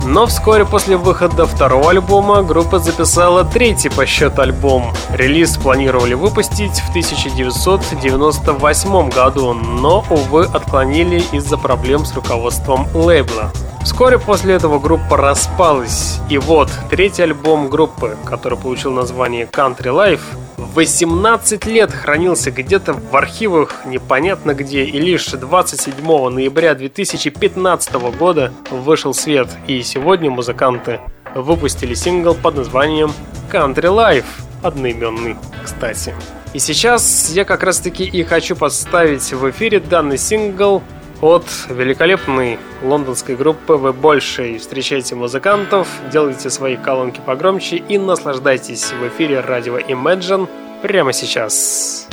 Но 0.07 0.25
вскоре 0.25 0.65
после 0.65 0.95
выхода 0.95 1.45
второго 1.45 1.89
альбома 1.89 2.41
группа 2.41 2.79
записала 2.79 3.43
третий 3.43 3.89
по 3.89 4.05
счету 4.05 4.41
альбом. 4.41 4.93
Релиз 5.11 5.57
планировали 5.57 6.13
выпустить 6.13 6.79
в 6.79 6.89
1998 6.91 9.09
году, 9.09 9.51
но, 9.53 10.05
увы, 10.09 10.45
отклонили 10.45 11.21
из-за 11.33 11.57
проблем 11.57 12.05
с 12.05 12.15
руководством 12.15 12.87
лейбла. 12.93 13.51
Вскоре 13.83 14.17
после 14.17 14.53
этого 14.53 14.79
группа 14.79 15.17
распалась. 15.17 16.21
И 16.29 16.37
вот, 16.37 16.71
третий 16.89 17.23
альбом 17.23 17.69
группы, 17.69 18.15
который 18.23 18.57
получил 18.57 18.91
название 18.91 19.45
Country 19.45 19.93
Life, 19.93 20.21
18 20.57 21.65
лет 21.67 21.91
хранился 21.91 22.49
где-то 22.49 22.93
в 22.93 23.15
архивах 23.15 23.85
непонятно 23.85 24.55
где, 24.55 24.83
и 24.83 24.99
лишь 24.99 25.27
27 25.27 26.29
ноября 26.29 26.73
2015 26.73 27.93
года 28.17 28.51
вышел 28.71 29.13
свет, 29.13 29.49
и 29.67 29.83
сегодня 29.83 30.31
музыканты 30.31 30.99
выпустили 31.35 31.93
сингл 31.93 32.33
под 32.33 32.55
названием 32.55 33.11
Country 33.51 33.83
Life, 33.83 34.25
одноименный, 34.63 35.35
кстати. 35.63 36.15
И 36.53 36.59
сейчас 36.59 37.31
я 37.33 37.45
как 37.45 37.61
раз 37.61 37.79
таки 37.79 38.03
и 38.03 38.23
хочу 38.23 38.55
поставить 38.55 39.31
в 39.31 39.49
эфире 39.51 39.79
данный 39.79 40.17
сингл 40.17 40.81
от 41.21 41.45
великолепной 41.69 42.59
лондонской 42.83 43.35
группы 43.35 43.73
«Вы 43.73 43.93
больше 43.93 44.57
встречайте 44.57 45.15
музыкантов, 45.15 45.87
делайте 46.11 46.49
свои 46.49 46.77
колонки 46.77 47.21
погромче 47.25 47.77
и 47.77 47.97
наслаждайтесь 47.97 48.91
в 48.91 49.07
эфире 49.07 49.39
радио 49.39 49.77
Imagine 49.79 50.47
прямо 50.81 51.13
сейчас. 51.13 52.07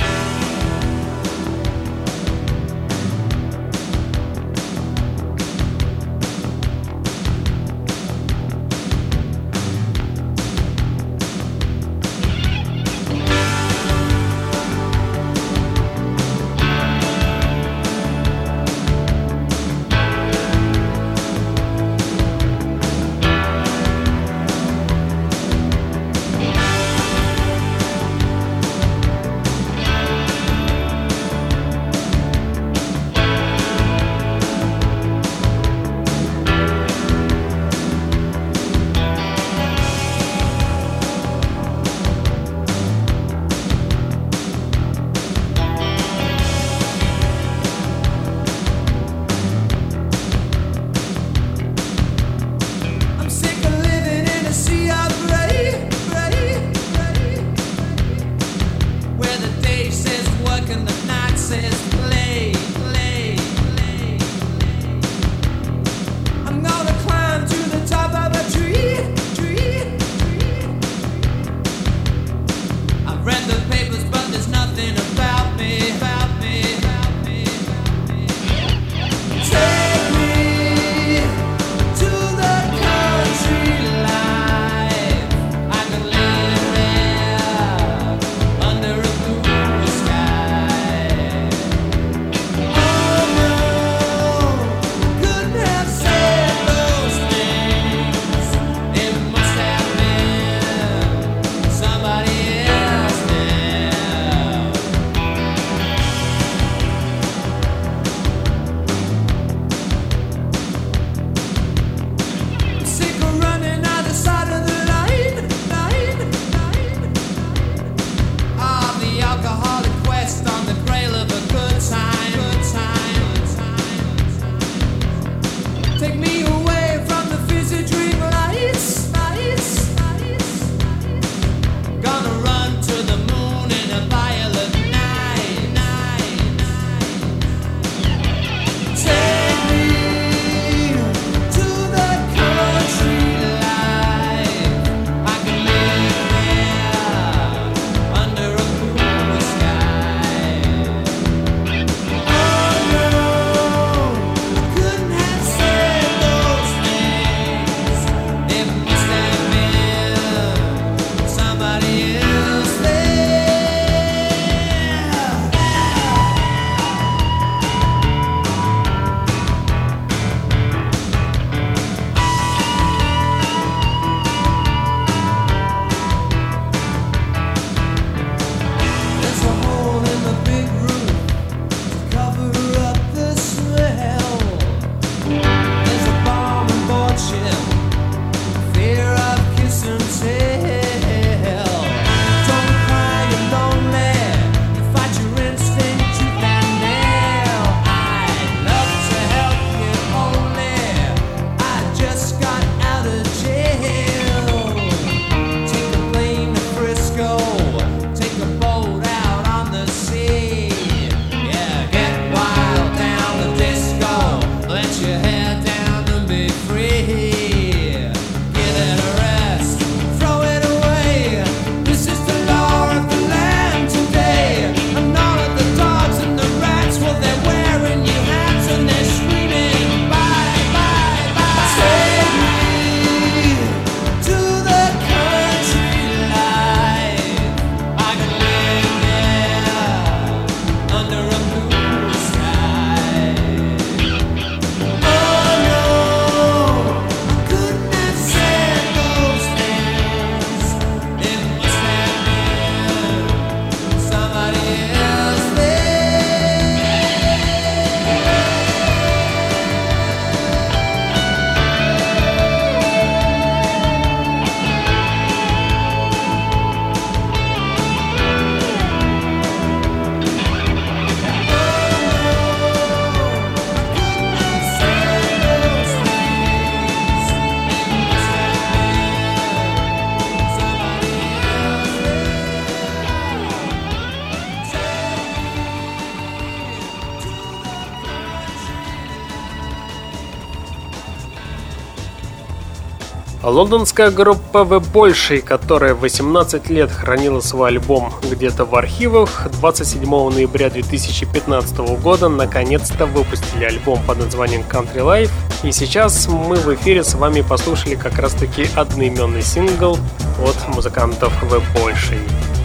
Лондонская 293.55 294.11
группа 294.11 294.65
The 294.65 294.81
Больший, 294.93 295.41
которая 295.41 295.95
18 295.95 296.71
лет 296.71 296.91
хранила 296.91 297.39
свой 297.39 297.69
альбом 297.69 298.13
где-то 298.29 298.65
в 298.65 298.75
архивах, 298.75 299.47
27 299.61 300.11
ноября 300.11 300.71
2015 300.71 301.79
года 302.03 302.29
наконец-то 302.29 303.07
выпустили 303.07 303.63
альбом 303.63 304.01
под 304.09 304.19
названием 304.19 304.63
Country 304.63 304.97
Life. 304.97 305.31
И 305.63 305.71
сейчас 305.71 306.27
мы 306.27 306.57
в 306.57 306.75
эфире 306.75 307.05
с 307.05 307.15
вами 307.15 307.43
послушали 307.43 307.95
как 307.95 308.19
раз-таки 308.19 308.67
одноименный 308.75 309.43
сингл 309.43 309.99
от 310.45 310.75
музыкантов 310.75 311.33
The 311.45 311.63
Больший. 311.81 312.19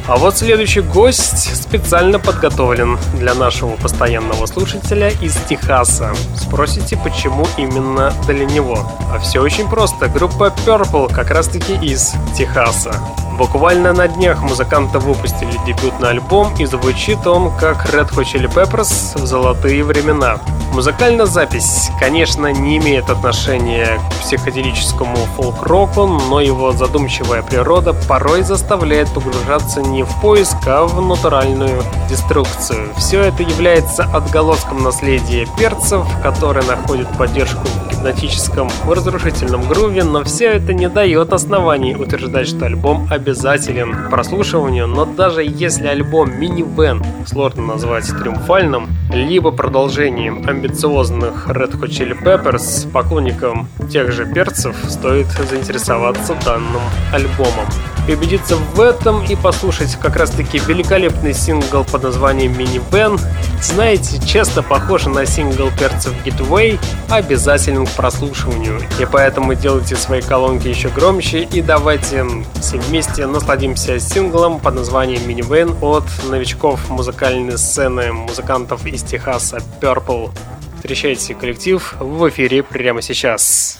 А 0.09 0.15
вот 0.15 0.39
следующий 0.39 0.81
гость 0.81 1.55
специально 1.55 2.17
подготовлен 2.17 2.97
для 3.19 3.35
нашего 3.35 3.75
постоянного 3.75 4.47
слушателя 4.47 5.09
из 5.21 5.35
Техаса. 5.47 6.15
Спросите, 6.35 6.97
почему 6.97 7.45
именно 7.57 8.11
для 8.25 8.45
него? 8.45 8.91
А 9.13 9.19
все 9.19 9.39
очень 9.39 9.69
просто. 9.69 10.07
Группа 10.07 10.51
Purple 10.65 11.13
как 11.13 11.29
раз 11.29 11.47
таки 11.47 11.75
из 11.75 12.15
Техаса. 12.35 12.95
Буквально 13.37 13.93
на 13.93 14.07
днях 14.07 14.41
музыканты 14.41 14.97
выпустили 14.97 15.53
дебютный 15.67 16.09
альбом, 16.09 16.55
и 16.57 16.65
звучит 16.65 17.27
он 17.27 17.55
как 17.59 17.93
Red 17.93 18.09
Hot 18.09 18.25
Chili 18.25 18.51
Peppers 18.51 19.15
в 19.15 19.27
золотые 19.27 19.83
времена. 19.83 20.39
Музыкальная 20.73 21.25
запись, 21.25 21.89
конечно, 21.99 22.51
не 22.53 22.77
имеет 22.77 23.09
отношения 23.09 23.99
к 24.09 24.23
психоделическому 24.23 25.15
фолк-року, 25.35 26.05
но 26.29 26.39
его 26.39 26.71
задумчивая 26.71 27.41
природа 27.41 27.93
порой 28.07 28.43
заставляет 28.43 29.09
погружаться 29.09 29.81
не 29.81 30.03
в 30.03 30.21
поиск, 30.21 30.55
а 30.67 30.85
в 30.85 31.01
натуральную 31.01 31.83
деструкцию. 32.09 32.93
Все 32.97 33.21
это 33.21 33.43
является 33.43 34.03
отголоском 34.03 34.83
наследия 34.83 35.47
перцев, 35.57 36.05
которые 36.21 36.65
находят 36.65 37.09
поддержку 37.17 37.65
в 37.65 37.89
гипнотическом 37.89 38.69
разрушительном 38.87 39.67
груве, 39.67 40.03
но 40.03 40.23
все 40.23 40.51
это 40.51 40.73
не 40.73 40.87
дает 40.87 41.33
оснований 41.33 41.95
утверждать, 41.95 42.47
что 42.47 42.65
альбом 42.65 43.07
обязателен 43.09 43.93
к 43.93 44.09
прослушиванию, 44.09 44.87
но 44.87 45.05
даже 45.05 45.43
если 45.43 45.87
альбом 45.87 46.29
Minivэн 46.29 47.03
сложно 47.25 47.65
назвать 47.65 48.07
триумфальным, 48.07 48.87
либо 49.11 49.51
продолжением 49.51 50.43
амбициозных 50.59 51.47
Red 51.47 51.79
Hot 51.79 51.89
Chili 51.89 52.21
Peppers, 52.21 52.91
поклонникам 52.91 53.69
тех 53.89 54.11
же 54.11 54.25
перцев 54.25 54.75
стоит 54.89 55.27
заинтересоваться 55.27 56.35
данным 56.45 56.81
альбомом. 57.13 57.65
И 58.07 58.13
убедиться 58.13 58.55
в 58.55 58.81
этом 58.81 59.23
и 59.23 59.35
послушать 59.35 59.95
как 60.01 60.17
раз 60.17 60.31
таки 60.31 60.59
великолепный 60.59 61.33
сингл 61.33 61.85
под 61.85 62.03
названием 62.03 62.53
Minivan, 62.53 63.19
знаете, 63.61 64.19
часто 64.25 64.61
похож 64.63 65.05
на 65.05 65.25
сингл 65.25 65.69
перцев 65.79 66.13
Getaway, 66.25 66.77
обязателен 67.09 67.85
к 67.85 67.91
прослушиванию. 67.91 68.81
И 68.99 69.05
поэтому 69.05 69.53
делайте 69.53 69.95
свои 69.95 70.21
колонки 70.21 70.67
еще 70.67 70.89
громче 70.89 71.43
и 71.43 71.61
давайте 71.61 72.25
все 72.59 72.79
вместе 72.79 73.27
насладимся 73.27 73.99
синглом 73.99 74.59
под 74.59 74.75
названием 74.75 75.21
Minivan 75.21 75.77
от 75.81 76.03
новичков 76.29 76.89
музыкальной 76.89 77.57
сцены 77.57 78.11
музыкантов 78.11 78.85
из 78.85 79.03
Техаса 79.03 79.59
Purple. 79.79 80.31
Встречайте 80.79 81.35
коллектив 81.35 81.95
в 81.99 82.29
эфире 82.29 82.63
прямо 82.63 83.01
сейчас. 83.01 83.79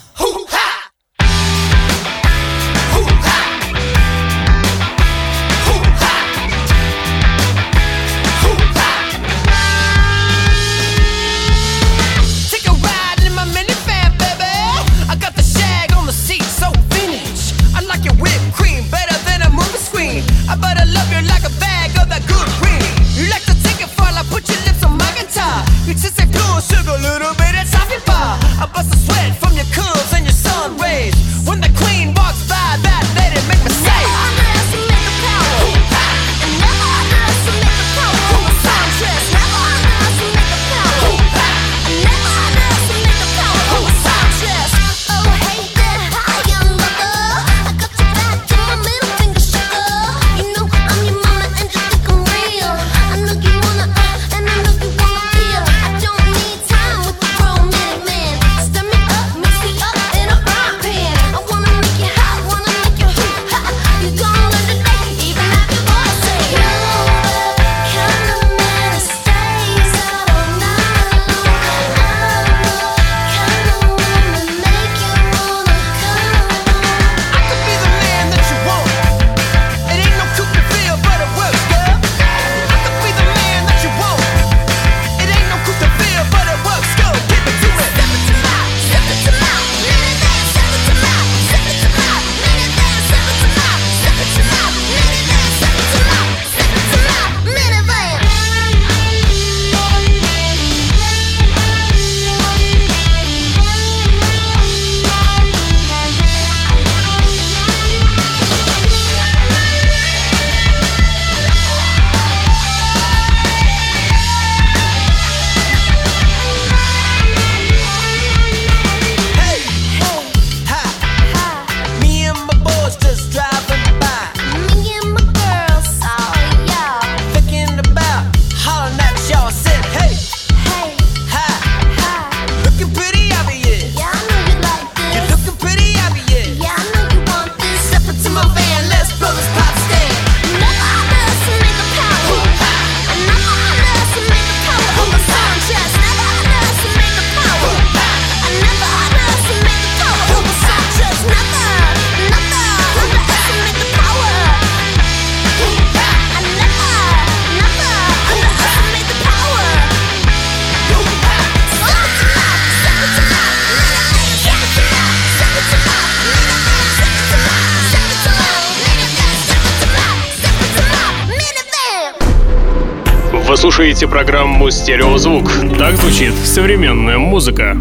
Слушаете 173.99 174.07
программу 174.07 174.71
«Стереозвук». 174.71 175.51
Так 175.77 175.95
звучит 175.97 176.33
современная 176.45 177.17
музыка. 177.17 177.75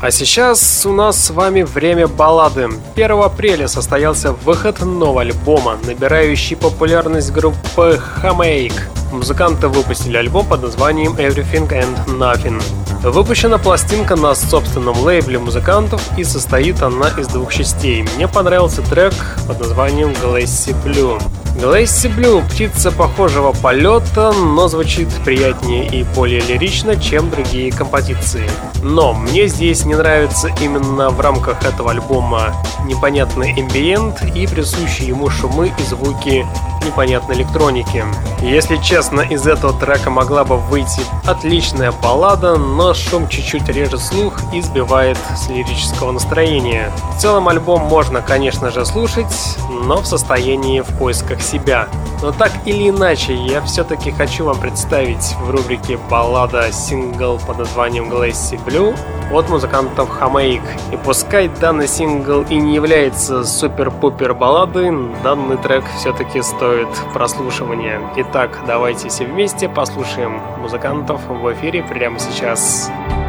А 0.00 0.10
сейчас 0.10 0.84
у 0.84 0.92
нас 0.92 1.24
с 1.24 1.30
вами 1.30 1.62
время 1.62 2.08
баллады. 2.08 2.68
1 2.94 3.10
апреля 3.12 3.68
состоялся 3.68 4.32
выход 4.32 4.82
нового 4.82 5.22
альбома, 5.22 5.78
набирающий 5.86 6.56
популярность 6.56 7.32
группы 7.32 7.98
Хамейк. 7.98 8.74
Музыканты 9.12 9.68
выпустили 9.68 10.16
альбом 10.16 10.46
под 10.46 10.62
названием 10.62 11.12
Everything 11.12 11.68
and 11.68 12.06
Nothing. 12.06 12.62
Выпущена 13.02 13.58
пластинка 13.58 14.16
на 14.16 14.34
собственном 14.34 14.98
лейбле 15.02 15.38
музыкантов 15.38 16.02
и 16.18 16.24
состоит 16.24 16.82
она 16.82 17.08
из 17.18 17.26
двух 17.28 17.52
частей. 17.52 18.06
Мне 18.16 18.28
понравился 18.28 18.82
трек 18.82 19.14
под 19.46 19.60
названием 19.60 20.10
Glassy 20.10 20.74
Blue. 20.84 21.20
Глэсси 21.60 22.08
Блю– 22.08 22.42
птица 22.50 22.90
похожего 22.90 23.52
полета, 23.52 24.32
но 24.32 24.66
звучит 24.66 25.08
приятнее 25.24 25.86
и 25.86 26.02
более 26.02 26.40
лирично, 26.40 26.96
чем 26.96 27.30
другие 27.30 27.70
композиции. 27.70 28.50
Но 28.82 29.12
мне 29.12 29.46
здесь 29.46 29.84
не 29.84 29.94
нравится 29.94 30.50
именно 30.60 31.10
в 31.10 31.20
рамках 31.20 31.64
этого 31.64 31.92
альбома 31.92 32.52
непонятный 32.84 33.52
эмбиент 33.52 34.20
и 34.34 34.48
присущие 34.48 35.08
ему 35.08 35.30
шумы 35.30 35.72
и 35.78 35.82
звуки 35.84 36.44
непонятной 36.84 37.36
электроники. 37.36 38.04
Если 38.42 38.76
честно, 38.76 38.93
из 38.94 39.44
этого 39.44 39.72
трека 39.72 40.08
могла 40.08 40.44
бы 40.44 40.56
выйти 40.56 41.02
отличная 41.26 41.90
баллада, 41.90 42.56
но 42.56 42.94
шум 42.94 43.28
чуть-чуть 43.28 43.68
режет 43.68 44.00
слух 44.00 44.34
и 44.52 44.60
сбивает 44.60 45.18
с 45.36 45.48
лирического 45.48 46.12
настроения. 46.12 46.92
В 47.16 47.20
целом 47.20 47.48
альбом 47.48 47.80
можно, 47.82 48.22
конечно 48.22 48.70
же, 48.70 48.86
слушать, 48.86 49.58
но 49.68 49.96
в 49.96 50.06
состоянии 50.06 50.80
в 50.80 50.96
поисках 50.96 51.42
себя. 51.42 51.88
Но 52.22 52.30
так 52.30 52.52
или 52.66 52.90
иначе, 52.90 53.34
я 53.34 53.60
все-таки 53.62 54.12
хочу 54.12 54.44
вам 54.44 54.58
представить 54.58 55.34
в 55.40 55.50
рубрике 55.50 55.98
баллада 56.08 56.70
сингл 56.70 57.40
под 57.44 57.58
названием 57.58 58.12
Glassy 58.12 58.58
Blue 58.64 58.96
от 59.32 59.48
музыкантов 59.48 60.08
Хамаик. 60.08 60.62
И 60.92 60.96
пускай 60.96 61.48
данный 61.48 61.88
сингл 61.88 62.42
и 62.48 62.54
не 62.54 62.76
является 62.76 63.44
супер-пупер 63.44 64.34
балладой, 64.34 64.90
данный 65.22 65.56
трек 65.56 65.84
все-таки 65.98 66.40
стоит 66.42 66.88
прослушивания. 67.12 68.00
Итак, 68.16 68.60
давайте 68.84 69.08
все 69.08 69.24
вместе 69.24 69.66
послушаем 69.66 70.42
музыкантов 70.58 71.26
в 71.26 71.52
эфире 71.54 71.82
прямо 71.82 72.18
сейчас. 72.18 72.90
Сейчас. 72.90 73.23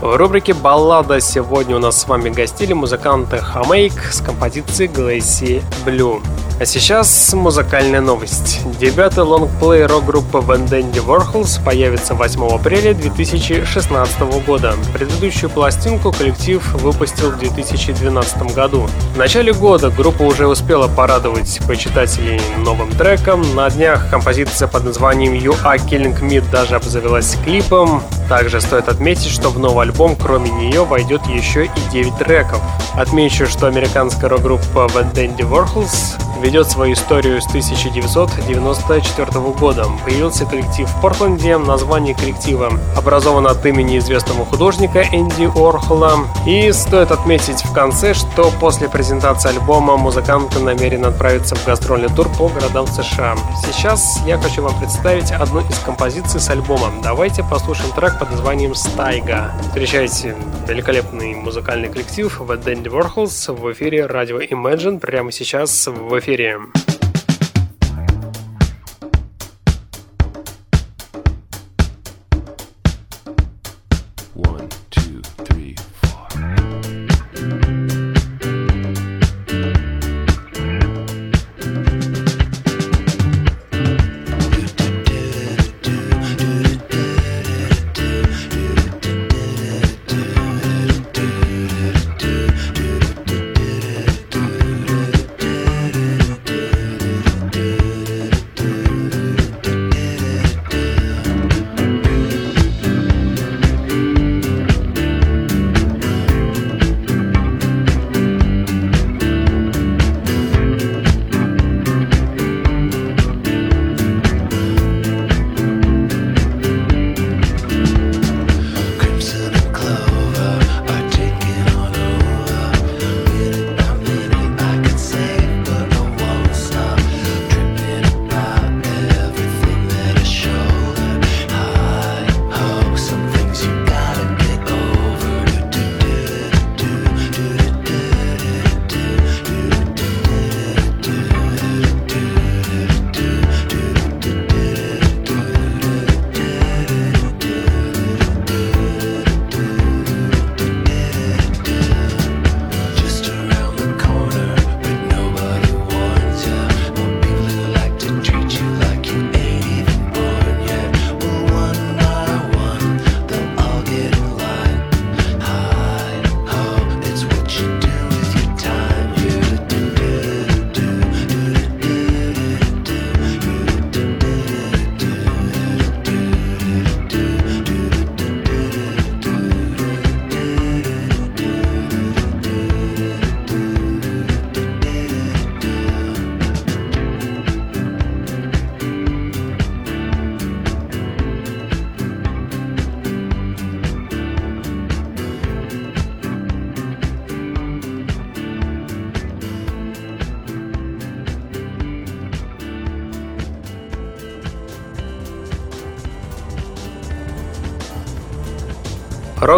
В 0.00 0.16
рубрике 0.16 0.54
«Баллада» 0.54 1.20
сегодня 1.20 1.76
у 1.76 1.78
нас 1.78 2.00
с 2.00 2.08
вами 2.08 2.30
гостили 2.30 2.72
музыканты 2.72 3.36
Хамейк 3.36 3.92
с 3.92 4.22
композицией 4.22 4.90
Glacy 4.90 5.62
Blue. 5.84 6.22
А 6.60 6.66
сейчас 6.66 7.32
музыкальная 7.32 8.02
новость. 8.02 8.60
Девятый 8.78 9.24
лонгплей 9.24 9.86
рок-группы 9.86 10.40
Van 10.40 10.68
Dandy 10.68 11.02
Warhols 11.02 11.58
появится 11.64 12.14
8 12.14 12.48
апреля 12.48 12.92
2016 12.92 14.20
года. 14.44 14.74
Предыдущую 14.92 15.48
пластинку 15.48 16.12
коллектив 16.12 16.62
выпустил 16.74 17.30
в 17.30 17.38
2012 17.38 18.54
году. 18.54 18.86
В 19.14 19.16
начале 19.16 19.54
года 19.54 19.88
группа 19.88 20.20
уже 20.20 20.46
успела 20.46 20.86
порадовать 20.86 21.60
почитателей 21.66 22.38
новым 22.58 22.90
треком. 22.90 23.42
На 23.54 23.70
днях 23.70 24.10
композиция 24.10 24.68
под 24.68 24.84
названием 24.84 25.32
You 25.32 25.56
Are 25.64 25.78
Killing 25.78 26.20
Me 26.20 26.44
даже 26.50 26.76
обзавелась 26.76 27.38
клипом. 27.42 28.02
Также 28.28 28.60
стоит 28.60 28.90
отметить, 28.90 29.30
что 29.30 29.48
в 29.48 29.58
новый 29.58 29.86
альбом 29.86 30.14
кроме 30.14 30.50
нее 30.50 30.84
войдет 30.84 31.24
еще 31.26 31.64
и 31.64 31.70
9 31.90 32.18
треков. 32.18 32.60
Отмечу, 32.94 33.46
что 33.46 33.66
американская 33.66 34.28
рок-группа 34.28 34.90
Van 34.92 35.10
Dandy 35.14 35.48
Warhols 35.48 36.20
ведет 36.40 36.70
свою 36.70 36.94
историю 36.94 37.40
с 37.40 37.46
1994 37.46 39.40
года. 39.58 39.86
Появился 40.04 40.46
коллектив 40.46 40.88
в 40.88 41.00
Портленде, 41.00 41.58
название 41.58 42.14
коллектива 42.14 42.72
образовано 42.96 43.50
от 43.50 43.64
имени 43.66 43.98
известного 43.98 44.44
художника 44.44 45.02
Энди 45.12 45.50
Орхола. 45.54 46.26
И 46.46 46.72
стоит 46.72 47.10
отметить 47.10 47.62
в 47.64 47.72
конце, 47.72 48.14
что 48.14 48.50
после 48.60 48.88
презентации 48.88 49.50
альбома 49.50 49.96
музыканты 49.96 50.58
намерены 50.58 51.06
отправиться 51.06 51.54
в 51.54 51.66
гастрольный 51.66 52.08
тур 52.08 52.28
по 52.38 52.48
городам 52.48 52.86
США. 52.86 53.36
Сейчас 53.64 54.20
я 54.26 54.38
хочу 54.38 54.62
вам 54.62 54.78
представить 54.78 55.30
одну 55.32 55.60
из 55.60 55.78
композиций 55.78 56.40
с 56.40 56.48
альбома. 56.50 56.90
Давайте 57.02 57.44
послушаем 57.44 57.92
трек 57.92 58.18
под 58.18 58.30
названием 58.30 58.74
«Стайга». 58.74 59.52
Встречайте 59.62 60.34
великолепный 60.66 61.34
музыкальный 61.34 61.88
коллектив 61.88 62.40
в 62.40 62.50
Dandy 62.52 62.84
Warhols 62.84 63.52
в 63.54 63.72
эфире 63.72 64.06
радио 64.06 64.40
Imagine 64.40 64.98
прямо 65.00 65.32
сейчас 65.32 65.86
в 65.86 66.18
эфире. 66.18 66.29
эфире. 66.30 66.99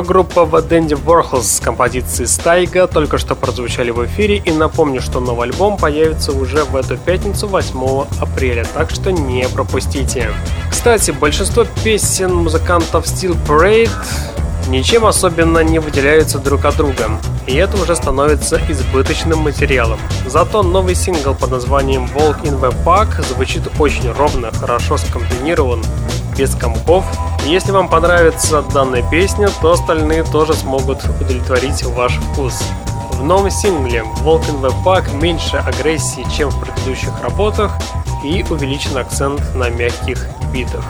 Рок-группа 0.02 0.40
The 0.40 0.68
Dandy 0.68 1.00
Warhols 1.00 1.44
с 1.44 1.60
композицией 1.60 2.26
«Стайга» 2.26 2.88
только 2.88 3.18
что 3.18 3.36
прозвучали 3.36 3.92
в 3.92 4.04
эфире 4.04 4.38
и 4.38 4.50
напомню, 4.50 5.00
что 5.00 5.20
новый 5.20 5.48
альбом 5.48 5.76
появится 5.76 6.32
уже 6.32 6.64
в 6.64 6.74
эту 6.74 6.96
пятницу 6.96 7.46
8 7.46 8.06
апреля, 8.20 8.66
так 8.74 8.90
что 8.90 9.12
не 9.12 9.48
пропустите. 9.48 10.32
Кстати, 10.68 11.12
большинство 11.12 11.64
песен 11.84 12.34
музыкантов 12.34 13.04
Steel 13.04 13.36
Parade 13.46 13.90
ничем 14.66 15.06
особенно 15.06 15.60
не 15.60 15.78
выделяются 15.78 16.40
друг 16.40 16.64
от 16.64 16.76
друга, 16.76 17.20
и 17.46 17.54
это 17.54 17.80
уже 17.80 17.94
становится 17.94 18.60
избыточным 18.68 19.38
материалом. 19.38 20.00
Зато 20.26 20.64
новый 20.64 20.96
сингл 20.96 21.36
под 21.36 21.52
названием 21.52 22.10
Walk 22.16 22.42
in 22.42 22.60
the 22.60 22.74
Park 22.84 23.22
звучит 23.22 23.62
очень 23.78 24.10
ровно, 24.10 24.50
хорошо 24.50 24.96
скомбинирован, 24.96 25.80
без 26.42 26.56
комков 26.56 27.04
если 27.46 27.70
вам 27.70 27.88
понравится 27.88 28.62
данная 28.62 29.08
песня, 29.08 29.48
то 29.60 29.72
остальные 29.72 30.24
тоже 30.24 30.54
смогут 30.54 31.04
удовлетворить 31.04 31.84
ваш 31.84 32.14
вкус. 32.16 32.64
В 33.12 33.22
новом 33.22 33.48
сингле 33.48 34.00
Walk 34.24 34.48
in 34.48 34.60
the 34.60 34.72
Park 34.84 35.14
меньше 35.20 35.58
агрессии, 35.58 36.26
чем 36.36 36.50
в 36.50 36.60
предыдущих 36.60 37.12
работах 37.22 37.72
и 38.24 38.44
увеличен 38.50 38.96
акцент 38.96 39.40
на 39.54 39.70
мягких 39.70 40.26
битах. 40.52 40.84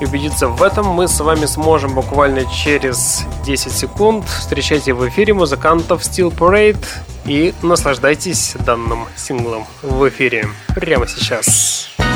И 0.00 0.04
убедиться 0.04 0.46
в 0.46 0.62
этом 0.62 0.86
мы 0.86 1.08
с 1.08 1.18
вами 1.18 1.46
сможем 1.46 1.94
буквально 1.94 2.44
через 2.44 3.22
10 3.44 3.72
секунд. 3.72 4.24
Встречайте 4.28 4.92
в 4.92 5.08
эфире 5.08 5.34
музыкантов 5.34 6.02
Steel 6.02 6.32
Parade 6.32 6.84
и 7.24 7.54
наслаждайтесь 7.62 8.54
данным 8.64 9.06
синглом 9.16 9.66
в 9.82 10.08
эфире 10.08 10.48
прямо 10.76 11.08
сейчас. 11.08 11.88
nothing 11.98 12.11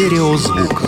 Стереозвук. 0.00 0.82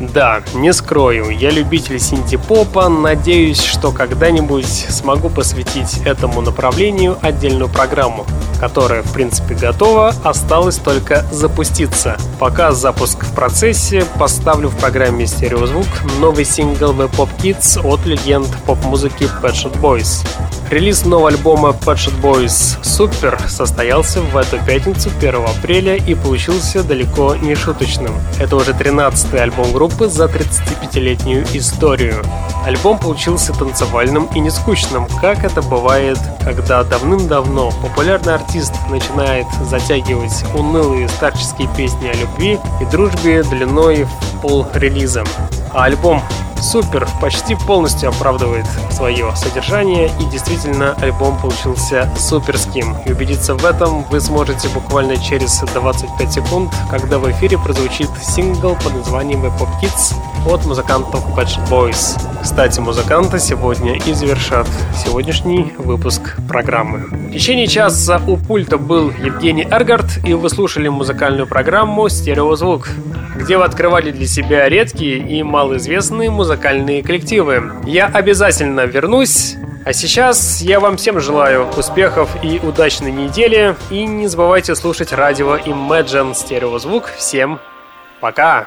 Да, 0.00 0.40
не 0.54 0.72
скрою, 0.72 1.28
я 1.28 1.50
любитель 1.50 1.98
синти-попа, 1.98 2.88
надеюсь, 2.88 3.62
что 3.62 3.92
когда-нибудь 3.92 4.64
смогу 4.64 5.28
посвятить 5.28 6.00
этому 6.06 6.40
направлению 6.40 7.18
отдельную 7.20 7.68
программу, 7.68 8.24
которая 8.58 9.02
в 9.02 9.12
принципе 9.12 9.56
готова, 9.56 10.14
осталось 10.24 10.78
только 10.78 11.22
запуститься. 11.30 12.16
Пока 12.38 12.72
запуск 12.72 13.24
в 13.24 13.34
процессе, 13.34 14.06
поставлю 14.18 14.70
в 14.70 14.76
программе 14.78 15.26
«Стереозвук» 15.26 15.84
новый 16.18 16.46
сингл 16.46 16.94
The 16.94 17.10
Pop 17.10 17.28
Kids 17.42 17.86
от 17.86 18.06
легенд 18.06 18.48
поп-музыки 18.64 19.28
Pet 19.42 19.52
Shop 19.52 19.78
Boys. 19.82 20.26
Релиз 20.70 21.06
нового 21.06 21.28
альбома 21.28 21.70
Shop 21.70 22.20
Boys 22.20 22.78
Super 22.82 23.48
состоялся 23.48 24.20
в 24.20 24.36
эту 24.36 24.58
пятницу 24.66 25.08
1 25.16 25.34
апреля 25.36 25.96
и 25.96 26.14
получился 26.14 26.82
далеко 26.82 27.36
не 27.36 27.54
шуточным. 27.54 28.12
Это 28.38 28.54
уже 28.54 28.72
13-й 28.72 29.40
альбом 29.40 29.72
группы 29.72 30.08
за 30.08 30.26
35-летнюю 30.26 31.46
историю. 31.54 32.22
Альбом 32.66 32.98
получился 32.98 33.54
танцевальным 33.54 34.28
и 34.34 34.40
не 34.40 34.50
скучным, 34.50 35.08
как 35.22 35.42
это 35.42 35.62
бывает, 35.62 36.18
когда 36.44 36.84
давным-давно 36.84 37.70
популярный 37.82 38.34
артист 38.34 38.74
начинает 38.90 39.46
затягивать 39.70 40.44
унылые 40.54 41.08
старческие 41.08 41.70
песни 41.78 42.08
о 42.08 42.14
любви 42.14 42.58
и 42.82 42.84
дружбе 42.84 43.42
длиной 43.42 44.04
в 44.04 44.40
пол 44.42 44.66
релиза. 44.74 45.24
А 45.72 45.84
альбом 45.84 46.22
супер, 46.60 47.08
почти 47.20 47.54
полностью 47.54 48.08
оправдывает 48.10 48.66
свое 48.90 49.34
содержание 49.36 50.10
и 50.20 50.24
действительно 50.24 50.94
альбом 51.00 51.38
получился 51.38 52.08
суперским. 52.16 52.96
И 53.06 53.12
убедиться 53.12 53.54
в 53.54 53.64
этом 53.64 54.04
вы 54.10 54.20
сможете 54.20 54.68
буквально 54.68 55.16
через 55.16 55.58
25 55.58 56.32
секунд, 56.32 56.72
когда 56.90 57.18
в 57.18 57.30
эфире 57.30 57.58
прозвучит 57.58 58.10
сингл 58.22 58.76
под 58.76 58.94
названием 58.94 59.44
Pop 59.44 59.68
Kids 59.82 60.14
от 60.46 60.64
музыкантов 60.64 61.24
Bad 61.36 61.48
Boys. 61.68 62.18
Кстати, 62.42 62.80
музыканты 62.80 63.38
сегодня 63.38 63.96
и 63.96 64.12
завершат 64.12 64.66
сегодняшний 65.04 65.72
выпуск 65.78 66.36
программы. 66.48 67.00
В 67.00 67.32
течение 67.32 67.66
часа 67.66 68.22
у 68.26 68.36
пульта 68.36 68.78
был 68.78 69.10
Евгений 69.10 69.66
Эргард, 69.70 70.24
и 70.24 70.34
вы 70.34 70.48
слушали 70.48 70.88
музыкальную 70.88 71.46
программу 71.46 72.08
«Стереозвук», 72.08 72.88
где 73.36 73.58
вы 73.58 73.64
открывали 73.64 74.10
для 74.10 74.26
себя 74.26 74.68
редкие 74.68 75.18
и 75.18 75.42
малоизвестные 75.42 76.30
музыкальные 76.48 77.02
коллективы. 77.02 77.74
Я 77.84 78.06
обязательно 78.06 78.86
вернусь, 78.86 79.56
а 79.84 79.92
сейчас 79.92 80.62
я 80.62 80.80
вам 80.80 80.96
всем 80.96 81.20
желаю 81.20 81.68
успехов 81.76 82.30
и 82.42 82.58
удачной 82.58 83.12
недели. 83.12 83.76
И 83.90 84.06
не 84.06 84.28
забывайте 84.28 84.74
слушать 84.74 85.12
радио 85.12 85.58
Imagine 85.58 86.34
Стереозвук. 86.34 87.10
Всем 87.18 87.60
пока! 88.22 88.66